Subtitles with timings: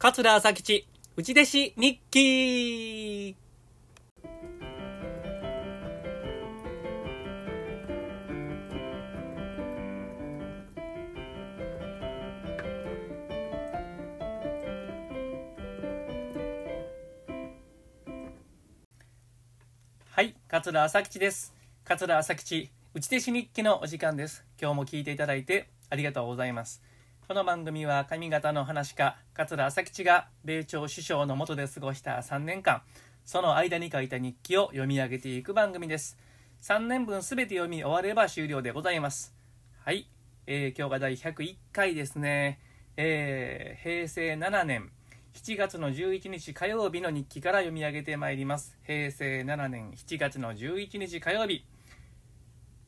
[0.00, 3.36] 桂朝吉、内弟子日記
[20.12, 21.52] はい、桂朝吉です。
[21.82, 24.44] 桂朝吉、内弟子日記のお時間です。
[24.62, 26.80] 今日も聞いていただいてありがとうございます。
[27.28, 32.80] この番組は上方の話家桂朝吉が米朝首相の下で過ごした3年間
[33.26, 36.16] その間に書いた日記を読み上げていく番組です。
[36.62, 39.34] 3年分すべて読み終われば終了でございます。
[39.84, 40.08] はい、
[40.46, 42.60] えー、今日が第101回ですね、
[42.96, 44.90] えー、平成7年
[45.34, 48.78] 7月の11日火曜日の日記から読み上げてまいります。
[48.86, 51.66] 平成7年7月の11日火曜日。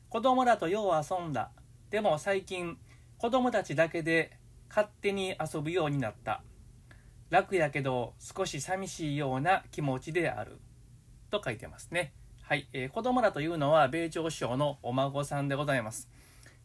[0.09, 1.51] 子供らとよう遊んだ。
[1.91, 2.79] でも最近
[3.21, 4.31] 子供たちだけで
[4.67, 6.41] 勝手に遊ぶようになった。
[7.29, 10.57] 楽やけど少し寂しいような気持ちである。
[11.29, 12.13] と書いてますね。
[12.41, 16.09] はい、えー、子供らというのは米朝首相のお孫さんでございます。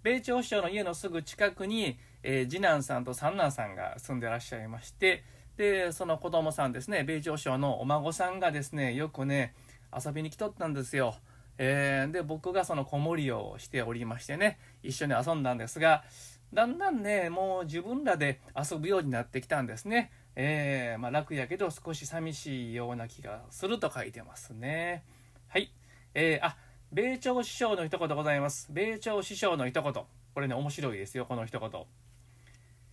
[0.02, 5.24] 米朝首相の家のすぐ近くに、えー、次男さんと三男さんが住んでらっしゃいまして
[5.58, 9.54] でその子供さんですね米朝首相のお孫さんがですねよくね
[9.94, 11.16] 遊びに来とったんですよ。
[11.58, 16.04] えー、で僕がその子守りをしておりましてね一緒に遊んだんですが
[16.52, 25.04] だんだんねもう自分らで遊ぶようになってきたんですね、えー、まあ、楽やけど少し寂しいような気がすると書いてますね。
[25.48, 25.72] はい、
[26.14, 26.56] えー、あ
[26.92, 28.68] 米朝師匠の一言ございます。
[28.70, 29.92] 米朝師匠の一言。
[29.92, 31.70] これね面白いですよこの一言。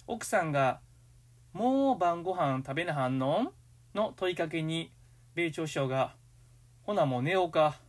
[0.08, 0.80] 奥さんが
[1.54, 3.54] 「もう晩ご飯食べなはんの?」
[3.94, 4.92] の問いかけに
[5.36, 6.16] 米朝師匠が
[6.84, 7.80] 「ほなもう寝ようか」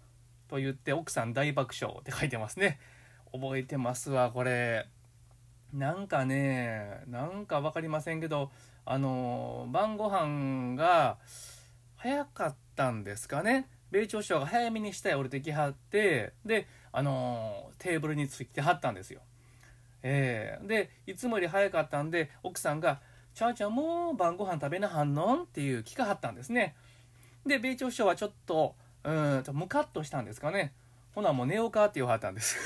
[0.49, 2.79] と言って奥さん大爆笑って書いてますね。
[3.33, 4.87] 覚えてますわこれ。
[5.75, 8.51] なんかねなんか分かりませんけど
[8.87, 11.19] あの晩ご飯が
[11.97, 19.21] 早かったんですかね米朝首相が早めに下へ降りてきはってであのテーブルについてはったんですよ。
[20.03, 23.01] えー、でいつもより早かったんで奥さんが
[23.35, 26.77] 「ちゃうちゃんもう晩ご飯食べなはんのん?」っていう聞かはったんですね。
[27.47, 30.73] で米朝首相はちょっとうんムカッとしたんですかね。
[31.15, 32.59] ほなもう寝ようかって言わはったんです。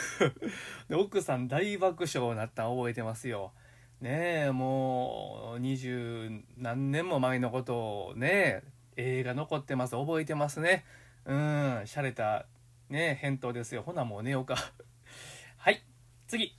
[0.89, 3.53] で奥さん大爆笑になった覚えてますよ。
[4.01, 8.63] ねえもう二十何年も前のことをね
[8.97, 9.97] 映画残ってます。
[9.97, 10.87] 覚えてますね。
[11.27, 11.37] うん
[11.83, 12.47] 洒落た
[12.89, 13.83] ね返答ですよ。
[13.83, 14.57] ほなもう寝ようか。
[15.59, 15.83] はい
[16.27, 16.57] 次。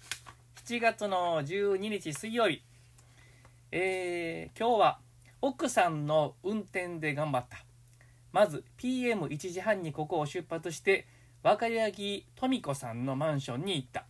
[0.66, 2.62] 7月の12日水曜日。
[3.72, 5.00] えー、今日は
[5.42, 7.66] 奥さんの運転で頑張った。
[8.32, 11.08] まず PM1 時半にここを出発して
[11.42, 14.06] 若柳富子さんのマンションに行った。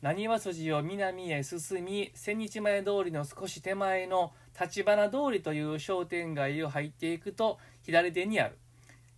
[0.00, 8.58] 浪速筋を南へ進み千日前通りの少し手前の立花通りという商店街を入っていくと左手にある、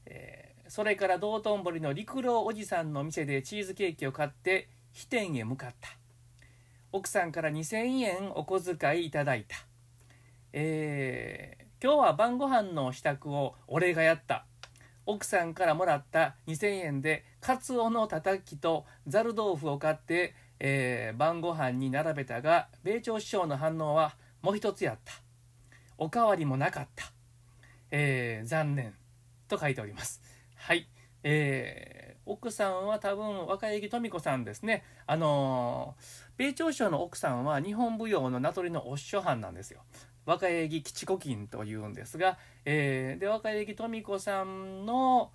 [0.05, 5.89] えー、それから道頓堀の陸郎おじさんの店でチーズケーキを買って飛天へ向かった。
[6.93, 9.57] 奥さんから2000円お小遣いいただいた、
[10.53, 14.47] えー、今日は晩ご飯の支度を俺がやった。
[15.07, 25.13] 奥さんからもらった2000円でカツオのたたきとざる豆腐を買って、えー、晩ご飯に並べたが米朝師匠の反応はもう一つやった。
[25.97, 27.13] おかわりもなかった、
[27.91, 28.95] えー、残念
[29.49, 30.23] と書いております。
[30.57, 30.89] はい。
[31.23, 34.85] えー、奥さんは多分若柳富子さんですね。
[35.07, 36.05] あのー、
[36.37, 39.81] 米朝師匠の奥さんは日本舞踊の名取のお師匠藩なんですよ。
[40.27, 45.31] 若柳吉子金というんですが、えー、で若柳富子さんの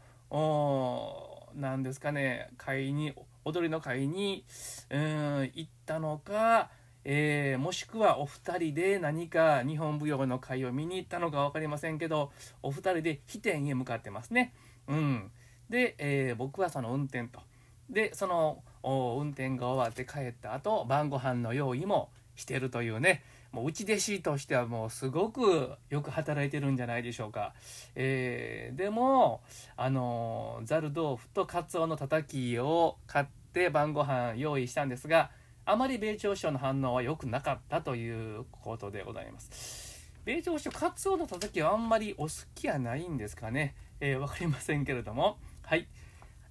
[1.55, 3.13] 何ですかね会に
[3.45, 4.45] 踊りの会に
[4.89, 6.69] うん行ったのか、
[7.03, 14.53] えー、もしくはお二人で何か日本舞踊の会を見に行ったのか分かりませんけどお二人で飛天へ向かってますね。
[14.88, 15.31] うん、
[15.69, 17.41] で、えー、僕はその運転と。
[17.89, 27.53] でその運転が終わって帰った後晩ご飯の用意もしてるというねもう内弟子としてはもうすごくよく働いてるんじゃないでしょうか。
[27.96, 29.41] えー、でも
[29.75, 35.31] あのざる豆腐とかつおのたたきを買って晩ご飯用意したんですが
[35.66, 40.11] あまり米朝首相の反応は良くなかったということでございます。
[40.25, 43.75] 米朝首相カツオのたたきはあんまりお好きやないんですかね。
[43.99, 45.37] えー、分かりませんけれども。
[45.63, 45.87] はい。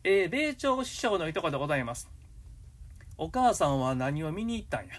[0.04, 2.08] えー、米朝首相のいとこでございます。
[3.16, 4.94] お母さんは何を見に行ったんや。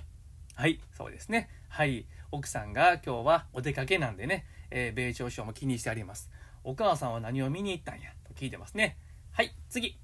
[0.56, 1.50] はい、そうですね。
[1.70, 6.30] はい、奥さんが今日はお出かけなんでね、えー、米朝首相も気にしてあります。
[6.64, 8.98] お母さんは何を見に行ったんやと聞いてますね。
[9.32, 9.98] はい、次。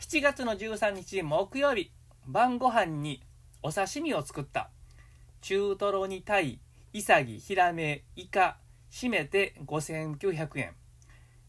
[0.00, 1.90] 7月の13日木曜日、
[2.26, 3.22] 晩ご飯に
[3.62, 4.70] お刺身を作った。
[5.40, 6.58] 中トロにタイ、
[6.92, 8.58] イサギ、ヒラメ、イカ、
[8.90, 10.74] 締めて5900円。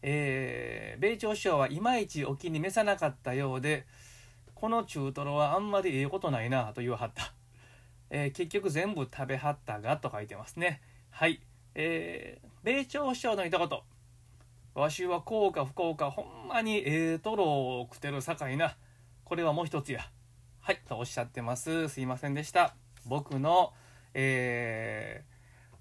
[0.02, 3.86] えー、米朝首相はいまいちお気に召さなかったようで、
[4.54, 7.34] この中トロはあんまりええことないなと言わはった。
[8.10, 10.80] えー、結局全部食べはったがと書いてますね。
[11.10, 11.40] はい。
[11.74, 13.68] えー、米朝首相の一言。
[14.74, 18.76] わしはこうか不幸かほんまにええトロを食ってるさかいな。
[19.24, 20.08] これはもう一つや。
[20.60, 21.88] はい、とおっしゃってます。
[21.88, 22.74] すいませんでした。
[23.06, 23.72] 僕の、
[24.14, 25.34] えー、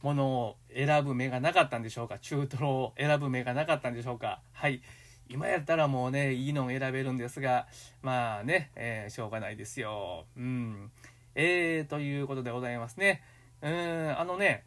[0.06, 4.82] ものを選ぶ目がなかったんでしょうか中トロを選ぶ目がなかったんでしょうかはい
[5.30, 7.68] 今やったらもうねいいのを選べるんですが
[8.02, 10.92] まあね、えー、しょうがないですようん
[11.36, 13.24] えー、ということでございますね。
[13.62, 14.66] うんあのね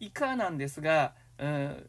[0.00, 1.88] イカなんですがうん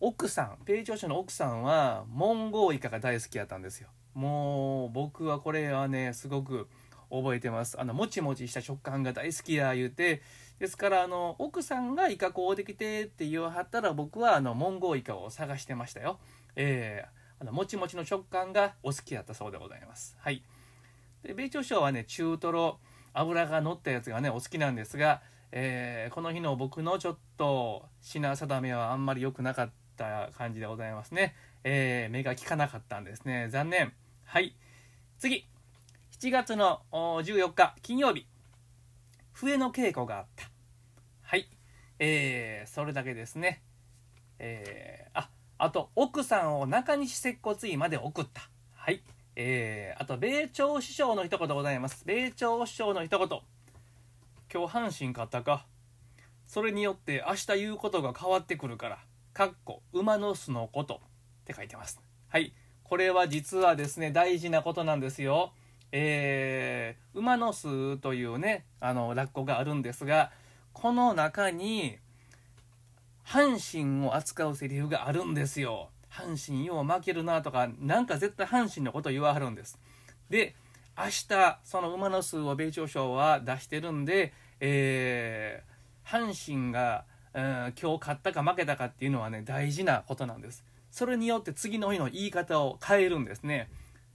[0.00, 3.88] 奥さんペイチョの奥さんはモンゴウイカが大好きやったんですよ。
[4.14, 6.68] もう僕はこれはねすごく
[7.08, 7.80] 覚えてます。
[7.80, 10.22] あのもちもちした食感が大好きや言うて
[10.58, 16.18] ですからあの奥さんがイカ買うてきてって言わはったら僕はあのモンゴウイカを探してましたよ。
[16.56, 20.16] えー、あのもちもちの食感がお好きやったそうでございます。
[20.18, 20.42] はい。
[21.22, 22.80] で米朝賞はね中トロ
[23.14, 25.22] 脂が乗ったやつがねお好きなんですが、
[25.52, 33.48] えー、この日の僕のちょっと品定めはあんまり良くなかった感じでございますね、えー、目が利かなかったんですね。
[33.50, 33.92] 残念。
[34.24, 34.54] はい。
[35.18, 35.46] 次。
[36.18, 38.26] 7月の14日金曜日。
[39.32, 40.50] 笛の稽古があった。
[41.22, 41.48] はい。
[41.98, 43.62] えー、それだけですね。
[44.38, 48.48] えー、ああと奥さんを中西接骨院まで送った。
[48.74, 49.02] はい。
[49.34, 52.04] えー、あと米朝師匠の一言ございます。
[52.04, 53.28] 米朝師匠の一言。
[54.52, 55.64] 今日阪神勝ったか。
[56.46, 58.98] それによって明日言うことが変わってくるから。
[59.32, 60.96] かっこ馬の巣のこと。
[60.96, 60.98] っ
[61.46, 61.98] て書いてます。
[62.28, 62.52] はい。
[62.84, 65.54] これは実はですね大事なことなんですよ。
[65.92, 70.30] えー、馬の巣というねあのラッコがあるんですが
[70.72, 71.98] この中に
[73.26, 75.88] 阪神を扱うセリフがあるんですよ。
[76.12, 79.78] 阪神よう負けるなとかなんか絶対阪神のこと言わはるんです。
[80.28, 80.54] で
[80.96, 87.42] 明日その馬の巣を米朝賞は出してるんで、えー、阪神が、うん、
[87.80, 90.64] 今日勝ったか負けたかっていうのはね大事なことなんです。
[90.90, 93.70] それによって次の日の言い方を変えるんですね。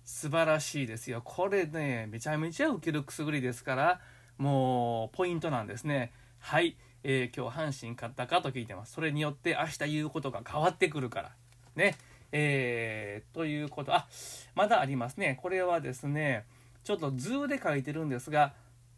[0.06, 1.22] 素晴らしいですよ。
[1.22, 4.00] これね、めちゃめちゃウケるくすぐりですから、
[4.38, 6.14] もう、ポイントなんですね。
[6.40, 8.94] はい、えー、今日阪神勝ったかと聞いてます。
[8.94, 11.32] それによって明日言うことが変わってくるから。
[11.78, 11.96] ね。
[12.32, 14.08] えー、ということ、あ、
[14.54, 15.40] まだありますね。
[15.42, 16.46] これはですね、
[16.84, 18.54] ちょっと図で書いてるんですが、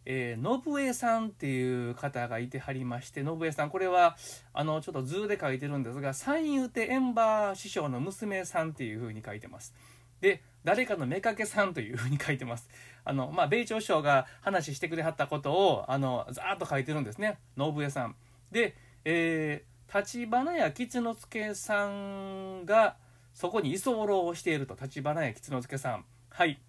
[0.06, 4.18] えー、信江さんっていう方がいてはりまして、信江さん、これは、
[4.54, 9.76] あの、ちょっと図で書いてるんですが、三遊亭円馬師匠の娘さんっていう風に書いてます。
[10.22, 12.70] で、誰かの妾さんというふうに書いてます。
[13.06, 17.38] あの、まあ、米朝首相が話してくれはったことを、あの、ざーっと書いてるんですね。
[17.58, 18.16] 信江さん。
[18.52, 18.76] で、
[19.06, 22.98] えー、立花屋吉之助さんが、
[23.34, 24.78] そこに居候をしていると。
[24.80, 26.06] 立花屋吉之助さん。
[26.30, 26.60] はい。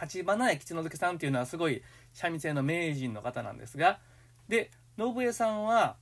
[0.00, 1.82] 立花屋吉之助さんっていうのはすごい
[2.12, 4.00] 三味線の名人の方なんですが、
[4.48, 5.96] で、信江さんは、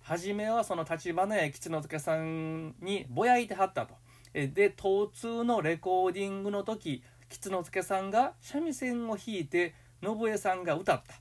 [0.00, 3.94] 初めはその立花屋吉之助さんにぼやいてはったと。
[4.34, 11.14] で疼痛のレコーディングの時吉之助さんが三味線を弾いて信江さんが歌った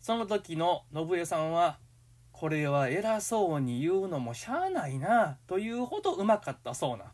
[0.00, 1.78] その時の信江さんは
[2.42, 7.04] これは偉そうに言うのもしゃあないなというほどうまかったそうな。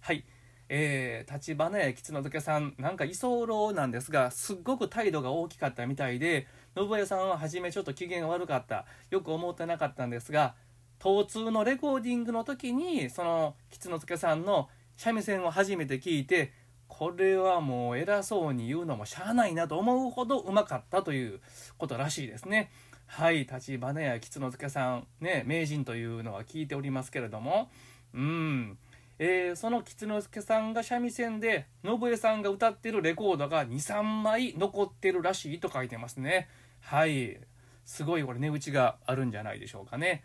[0.00, 0.24] はい。
[0.70, 8.86] えー、立花屋吉之助さんなんか居候なんですがすっごく態度が大きかったみたいで信江さんは初めちょっと機嫌悪かった。
[9.10, 10.54] よく思ってなかったんですが
[10.98, 16.54] 疼痛のレコーディングの時にその吉之助さんの三味線を初めて聞いて
[16.88, 21.40] これはもう偉そうに言うのもしゃあないなと思うほどうまかったという
[21.76, 22.70] ことらしいですね。
[23.12, 27.68] はい、立花や吉之助さん、ね、名人というのは聞いておりますけれども、
[28.14, 28.78] うん、
[29.18, 36.48] えー、その吉之助さんが三味線で、信江さんが歌ってるレコードが2、3枚残ってるらしいと書いてますね。
[36.82, 37.40] はい、
[37.84, 40.22] すごいこれ値打ちがあるんじゃないでしょうかね。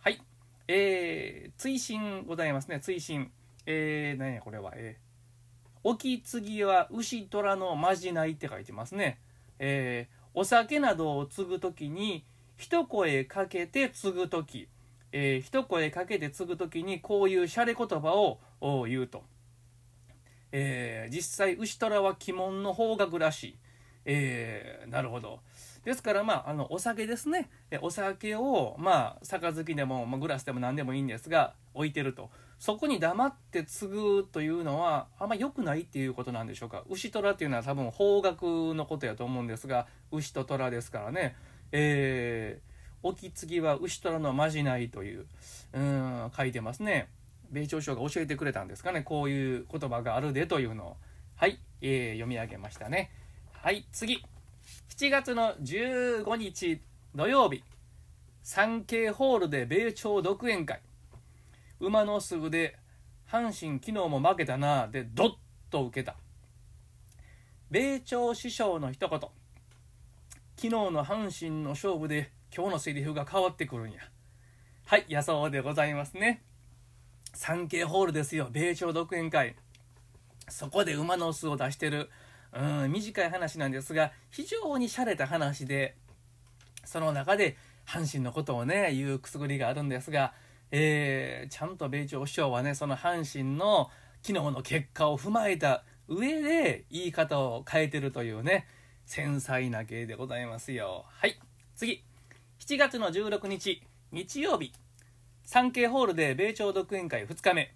[0.00, 0.20] はい、
[0.66, 3.30] えー、追伸ございますね、追伸。
[3.64, 9.20] えー、何やこれは、えー、おき継ぎは牛虎のまじないって書いてますね。
[9.60, 12.24] えー、お酒などを継ぐ時に、
[12.56, 14.68] 一声かけて継ぐ時、
[15.12, 18.40] えー、一声かけて継ぐ時にこういうシャレ言葉を
[18.84, 19.22] 言うと。
[20.50, 23.58] えー、実際牛虎は鬼門の方角らしい。
[24.04, 25.40] えー、なるほど。
[25.84, 27.50] ですから、まあ、あのお酒ですね。
[27.80, 32.30] お酒を、まあ、杯でも、まあ、グラスでも何でもいいんですが、置いてると。
[32.58, 41.36] そこに黙って継ぐというのはあんま良くないっていうことなんでしょうか牛虎っていうのは多分方角のことやと思うんですが牛と虎ですからね、
[41.72, 45.26] えー、沖継ぎは牛虎のまじないという、
[45.74, 47.08] うん、書いてますね。
[47.50, 49.02] 米朝省が教えてくれたんですかね。
[49.02, 50.96] こういう言葉があるでというのを。
[51.36, 53.10] はい、えー、読み上げましたね。
[53.64, 54.22] はい、次。
[54.90, 56.82] 7月の15日
[57.14, 57.64] 土曜日、
[58.42, 60.82] 産経ホールで米朝独演会。
[61.80, 62.76] 馬のすぐで、
[63.26, 65.32] 阪神昨日も負けたな、で、ドッ
[65.70, 66.14] と受けた。
[67.70, 69.18] 米朝師匠の一言。
[69.18, 69.30] 昨
[70.56, 74.02] 日の阪神の勝負で今日のセリフが変わってくるんや。
[74.84, 76.42] はい、野草でございますね。
[77.32, 79.56] 産経ホールですよ、米朝独演会。
[80.50, 82.10] そこで馬の巣を出してる、
[82.54, 85.96] うん、短い話なんですが、非常に洒落た話で、
[86.84, 87.56] その中で
[87.86, 90.32] 阪神のことをね、言うくすぐりがあるんですが、
[90.70, 93.90] えー、ちゃんと米朝首相はね、その阪神の
[94.22, 98.66] 昨日の結果を踏まえた上で言い方を変えてるというね、
[99.04, 101.04] 繊細な芸でございますよ。
[101.08, 101.38] はい、
[101.74, 102.04] 次。
[102.60, 103.82] 7月の16日、
[104.12, 104.72] 日曜日。
[105.42, 107.74] 産経ホールで米朝独演会2日目。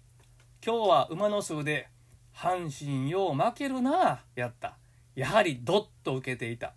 [0.65, 1.89] 今日は馬の数で、
[2.35, 4.77] 阪神よう負けるなやった。
[5.15, 6.73] やはりドッと受けていた。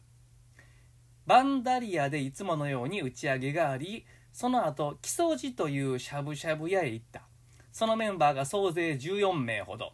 [1.26, 7.22] バンダリアでいつものように打ち上げがあり、その後、木曽路というしゃぶしゃぶ屋へ行った。
[7.70, 9.92] そのメンバーが総勢14名ほど。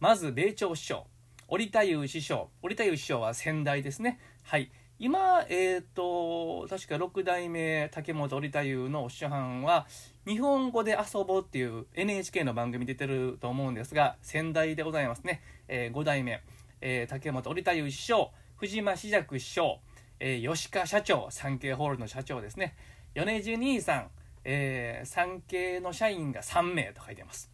[0.00, 1.06] まず、米朝師匠、
[1.48, 4.20] 織田優師匠、織田優師匠は先代ですね。
[4.42, 4.70] はい。
[4.98, 9.86] 今、えっ、ー、と、確か6代目竹本織田優のお師匠はは、
[10.26, 15.42] 日本語で遊ぼうっていう NHK の番組出てると思うんですが、先代でございますね。
[15.68, 16.42] えー、5代目、
[16.80, 19.80] えー、竹本織田優師匠、藤間志尺師匠、
[20.18, 22.74] えー、吉川社長、産経ホールの社長ですね。
[23.12, 24.10] 米津兄さん、
[24.44, 27.50] えー、産経の社員が3名と書いてます。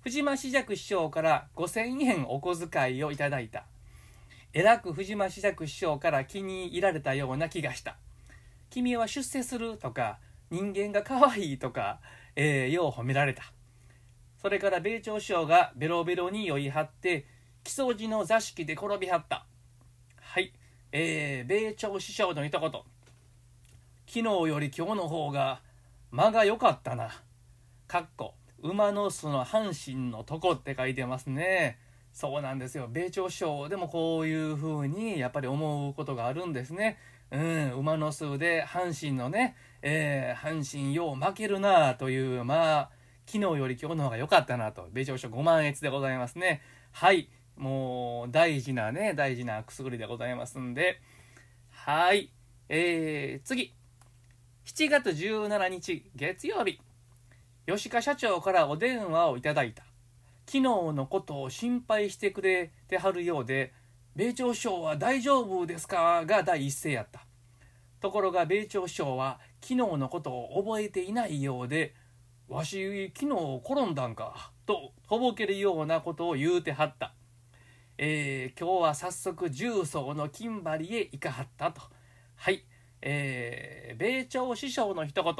[0.00, 3.66] 藤間志尺師匠から5000円お小遣いをいただいた。
[4.52, 7.96] えらく藤間志尺師匠から気に入られたような気がした。
[8.70, 10.18] 君は出世するとか、
[10.50, 12.00] 人間が可愛いとか、
[12.34, 13.52] えー、よう褒められた。
[14.40, 17.26] それから米朝師匠がベロベロに酔い張って、
[17.64, 19.46] 木曽路の座敷で転びはった。
[20.20, 20.52] はい。
[20.92, 22.70] えー、米朝師匠の一言。
[22.70, 22.82] 昨
[24.06, 25.60] 日より今日の方が
[26.10, 27.10] 間が良かったな。
[27.86, 31.78] かっこ、馬の巣の阪神のとこって書いてますね。
[32.12, 32.88] そうなんですよ。
[32.90, 36.98] 米朝師匠でもこういう風にやっぱり思うことがあるんですね。
[37.30, 42.90] うん、馬の巣で阪神のね、えー、阪神よう負けるなという、まあ、
[43.26, 46.62] 昨日より今日の方が良かったなと、米朝師匠5万円でございますね。
[46.92, 47.28] はい。
[47.56, 51.00] もう、大事なね、大事なくすぐりでございますんで。
[51.70, 52.32] はい。
[52.70, 53.74] えー、次。
[54.64, 56.80] 7月17日、月曜日。
[57.66, 59.87] 吉川社長からお電話をいただいた。
[60.50, 63.74] 昨日のことを心配してくれてはるようで、
[64.16, 66.24] 米朝首相は大丈夫ですか？
[66.24, 67.20] が第一声やった。
[68.00, 71.94] ところが米朝首相は昨日のことを覚えていないようで、
[72.48, 77.12] わし昨日転んだんか、ととぼけるようなことを言うてはった。
[77.98, 81.82] えー、今日は早速重曹の金針へ行かはったと。
[82.36, 82.64] はい。
[83.02, 85.34] えー、米朝師匠の一言。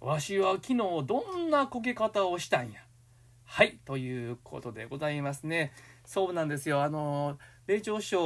[0.00, 0.76] わしは昨日
[1.06, 2.80] どんなこけ方をしたんや？
[3.54, 5.74] はい、ということでございますね。
[6.06, 6.82] そうなんですよ。
[6.82, 8.22] あの、米朝首相、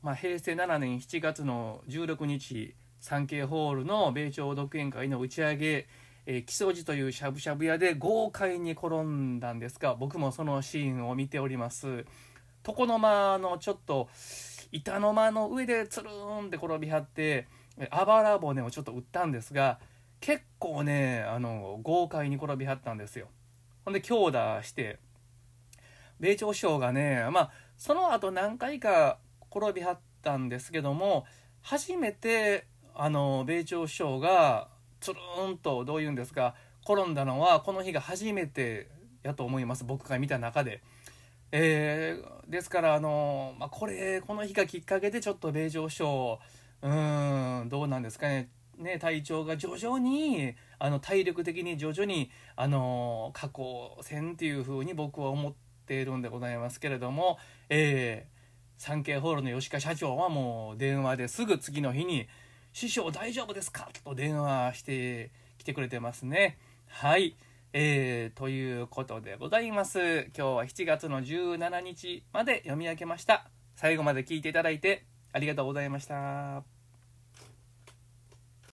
[0.00, 5.86] まあ、平成7年7月の16日、産経ホールの米朝独演会の打ち上げ、
[6.24, 12.06] えー、木曽路というしゃぶしゃぶ屋で豪快に転んだんですが、僕もそのシーンを見ております。
[12.66, 14.08] 床の間のちょっと、
[14.72, 17.48] 板の間の上でつるんって転びはって、
[17.90, 19.78] あばら骨をちょっと打ったんですが、
[20.20, 23.28] 結構ね、あの、豪快に転びはったんですよ。
[23.84, 24.98] ほんで強打して
[26.18, 29.18] 米朝首相がねまあその後何回か
[29.54, 31.24] 転びはったんですけども
[31.62, 34.68] 初めてあの米朝首相が
[35.00, 35.18] つる
[35.48, 38.88] んとどういうんですか転んだのはこの日が初めて
[39.22, 40.82] やと思います僕が見た中で。
[41.52, 46.38] えー、ですからあの、まあ、これこの日がきっかけでちょっと米朝首相
[47.62, 55.52] うんどうなんですかねね、体調が徐々にあの体力的に徐々にあの下降線っていう風に僕は思っ
[55.86, 62.26] ているんでございますけれども、えー、産経ホールの吉川社長はもう電話ですぐ次の日に
[62.72, 66.58] 「師匠大丈夫ですか?」と電話してきてくれてますね。
[66.86, 67.36] はい。
[67.72, 70.00] えー、ということでございます。
[70.00, 73.48] 今日は7月の17日まで読み上げました。
[73.76, 76.79] 最後まで聞いていただいてありがとうございました。